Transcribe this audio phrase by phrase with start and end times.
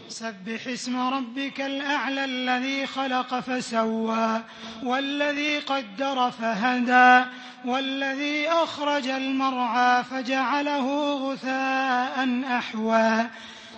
[0.10, 4.42] سبح اسم ربك الأعلى الذي خلق فسوى
[4.84, 7.26] والذي قدر فهدى
[7.66, 13.30] والذي أخرج المرعى فجعله غثاء أحوى.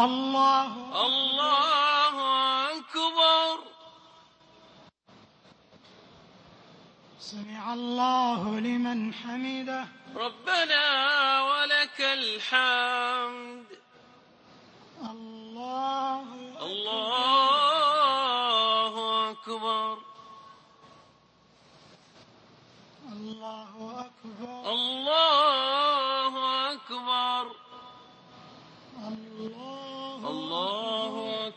[0.00, 0.66] الله
[1.06, 2.14] الله
[2.78, 3.64] أكبر.
[7.20, 9.86] سمع الله لمن حمده.
[10.16, 13.73] ربنا ولك الحمد.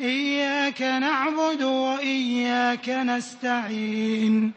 [0.00, 4.52] إياك نعبد وإياك نستعين.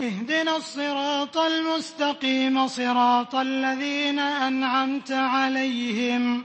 [0.00, 6.44] اهدنا الصراط المستقيم صراط الذين أنعمت عليهم.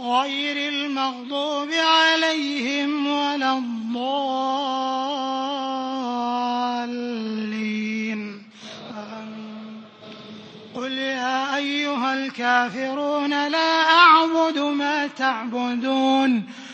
[0.00, 4.54] غير المغضوب عليهم ولا الضالين.
[10.74, 16.42] قل يا أيها الكافرون لا أعبد ما تعبدون.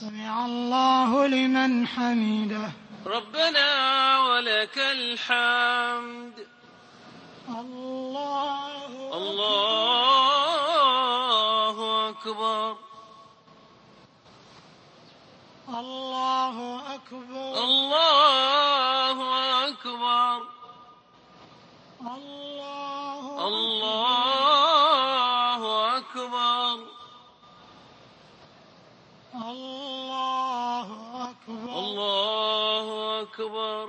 [0.00, 2.72] سمع الله لمن حمده.
[3.06, 3.68] ربنا
[4.28, 6.46] ولك الحمد.
[7.48, 8.60] الله
[9.18, 11.76] الله
[12.08, 12.76] أكبر.
[15.68, 16.56] الله
[16.94, 17.64] أكبر.
[17.64, 19.18] الله
[19.68, 20.38] أكبر
[22.00, 25.62] الله الله
[25.98, 26.76] أكبر
[29.34, 30.88] الله
[31.30, 32.86] أكبر الله
[33.22, 33.88] أكبر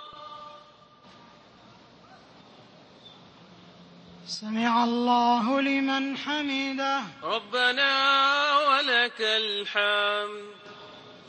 [4.41, 7.01] سمع الله لمن حمده.
[7.23, 7.93] ربنا
[8.69, 10.45] ولك الحمد.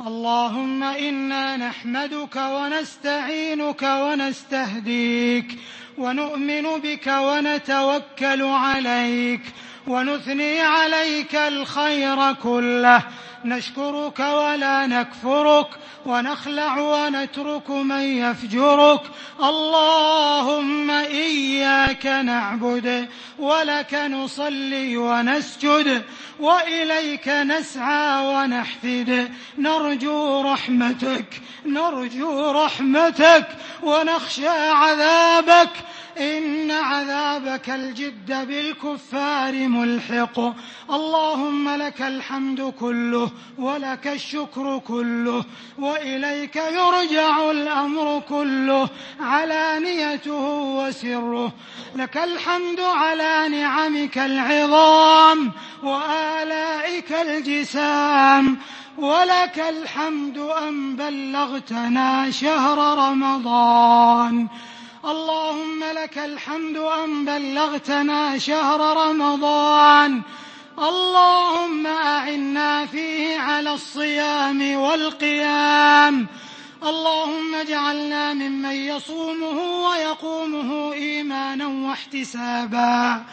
[0.06, 5.58] اللهم إنا نحمدك ونستعينك ونستهديك
[5.98, 9.42] ونؤمن بك ونتوكل عليك
[9.86, 13.02] ونثني عليك الخير كله.
[13.44, 15.66] نشكرك ولا نكفرك
[16.06, 19.00] ونخلع ونترك من يفجرك.
[19.42, 23.08] اللهم إياك نعبد
[23.38, 26.02] ولك نصلي ونسجد
[26.40, 29.32] وإليك نسعى ونحفد.
[29.58, 33.46] نرجو رحمتك نرجو رحمتك
[33.82, 35.70] ونخشى عذابك.
[36.18, 40.38] إن عذابك الجد بالكفار ملحق.
[40.90, 45.44] اللهم لك الحمد كله ولك الشكر كله
[45.78, 48.88] وإليك يرجع الأمر كله
[49.20, 50.44] علانيته
[50.78, 51.52] وسره.
[51.96, 58.58] لك الحمد على نعمك العظام وآلائك الجسام.
[58.98, 64.48] ولك الحمد أن بلغتنا شهر رمضان.
[65.04, 70.22] اللهم لك الحمد أن بلغتنا شهر رمضان.
[70.78, 76.26] اللهم أعنا فيه على الصيام والقيام.
[76.82, 83.24] اللهم اجعلنا ممن يصومه ويقومه إيمانا واحتسابا.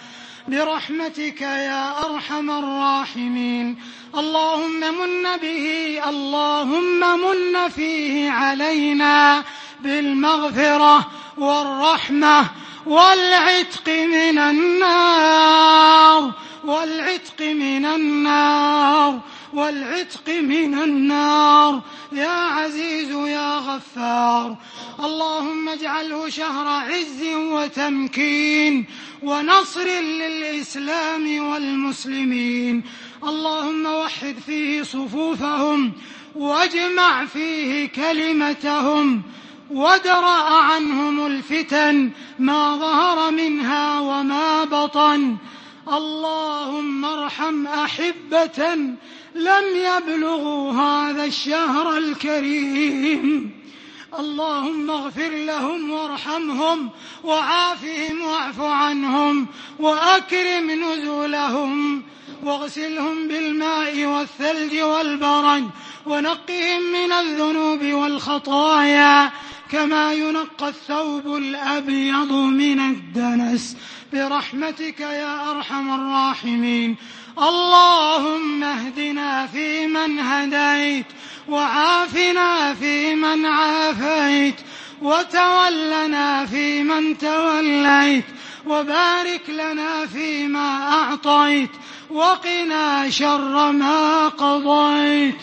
[0.48, 3.78] برحمتك يا أرحم الراحمين.
[4.18, 9.44] اللهم من به اللهم من فيه علينا
[9.80, 11.19] بالمغفرة.
[11.40, 12.50] والرحمة
[12.86, 16.32] والعتق من النار
[16.64, 19.20] والعتق من النار
[19.54, 21.82] والعتق من النار.
[22.12, 24.58] يا عزيز يا غفار
[25.00, 28.86] اللهم اجعله شهر عز وتمكين
[29.24, 32.84] ونصر للإسلام والمسلمين.
[33.24, 35.94] اللهم وحد فيه صفوفهم
[36.36, 39.24] واجمع فيه كلمتهم.
[39.72, 45.38] ودرأ عنهم الفتن ما ظهر منها وما بطن.
[45.88, 48.76] اللهم ارحم أحبة
[49.36, 53.52] لم يبلغوا هذا الشهر الكريم.
[54.20, 56.90] اللهم اغفر لهم وارحمهم
[57.24, 59.48] وعافهم واعف عنهم
[59.80, 62.04] وأكرم نزلهم
[62.44, 65.70] واغسلهم بالماء والثلج والبرد
[66.06, 69.32] ونقهم من الذنوب والخطايا.
[69.72, 73.78] كما ينقى الثوب الأبيض من الدنس.
[74.14, 76.96] برحمتك يا أرحم الراحمين.
[77.38, 81.06] اللهم اهدنا فيمن هديت
[81.50, 84.56] وعافنا فيمن عافيت
[85.02, 88.26] وتولنا فيمن توليت
[88.68, 91.70] وبارك لنا فيما أعطيت
[92.10, 95.36] وقنا شر ما قضيت.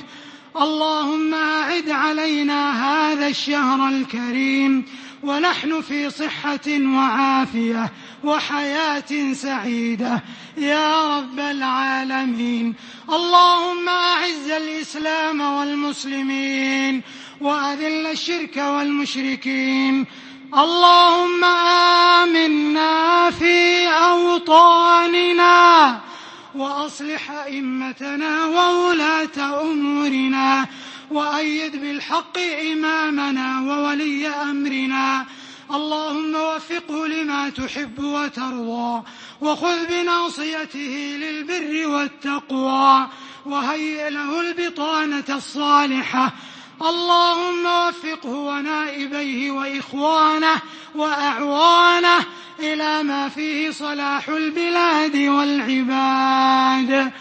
[0.63, 4.85] اللهم أعد علينا هذا الشهر الكريم
[5.23, 7.93] ونحن في صحة وعافية
[8.25, 10.23] وحياة سعيدة.
[10.57, 12.75] يا رب العالمين.
[13.09, 17.03] اللهم أعز الإسلام والمسلمين
[17.41, 20.07] وأذل الشرك والمشركين.
[20.55, 21.45] اللهم
[22.25, 25.47] آمنا في أوطاننا.
[26.57, 30.67] وأصلح أئمتنا وولاة أمورنا
[31.11, 32.39] وأيد بالحق
[32.73, 35.27] إمامنا وولي أمرنا.
[35.71, 39.03] اللهم وفقه لما تحب وترضى
[39.41, 43.09] وخذ بناصيته للبر والتقوى
[43.47, 46.33] وهيئ له البطانة الصالحة.
[46.83, 50.61] اللهم وفقه ونائبيه وإخوانه
[50.95, 52.25] وأعوانه
[52.61, 57.13] إلى ما فيه صلاح البلاد والعباد.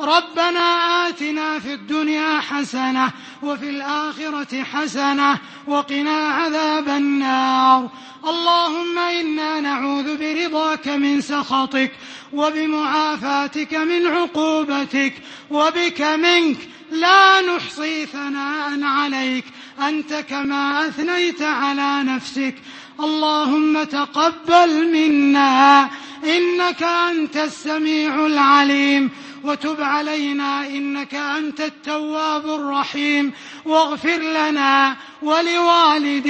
[0.00, 3.10] ربنا آتنا في الدنيا حسنة
[3.42, 7.90] وفي الآخرة حسنة وقنا عذاب النار.
[8.24, 11.92] اللهم إنا نعوذ برضاك من سخطك
[12.32, 15.12] وبمعافاتك من عقوبتك
[15.50, 16.56] وبك منك
[16.94, 19.44] لا نحصي ثناء عليك.
[19.88, 22.54] أنت كما أثنيت على نفسك.
[23.00, 25.90] اللهم تقبل منا.
[26.24, 29.10] إنك أنت السميع العليم.
[29.44, 30.66] وتب علينا.
[30.66, 33.32] إنك أنت التواب الرحيم.
[33.64, 36.20] واغفر لنا ولوالدينا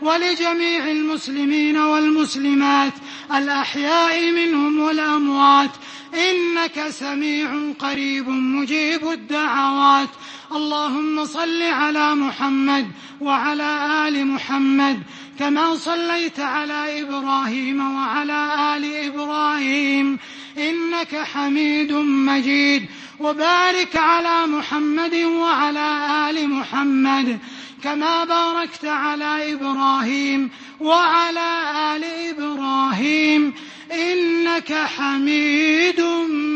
[0.00, 2.92] ولجميع المسلمين والمسلمات.
[3.34, 5.70] الأحياء منهم والأموات.
[6.14, 10.08] إنك سميع قريب مجيب الدعوات.
[10.52, 15.02] اللهم صل على محمد وعلى آل محمد
[15.38, 20.18] كما صليت على إبراهيم وعلى آل إبراهيم.
[20.58, 22.86] إنك حميد مجيد.
[23.20, 27.38] وبارك على محمد وعلى آل محمد
[27.84, 30.50] كما باركت على إبراهيم
[30.80, 31.48] وعلى
[31.96, 33.54] آل إبراهيم.
[33.92, 36.00] إنك حميد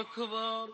[0.00, 0.68] أكبر.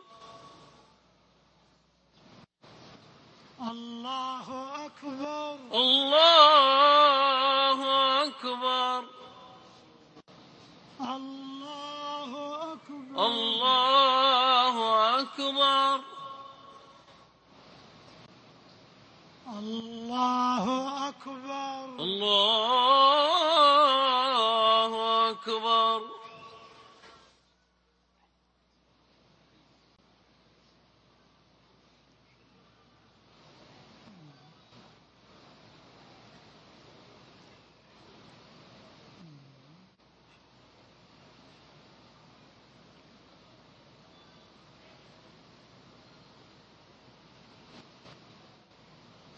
[3.70, 4.46] الله
[4.86, 5.56] أكبر.
[5.74, 6.37] الله
[21.28, 22.00] أكبر.
[22.00, 23.20] الله
[25.30, 26.18] أكبر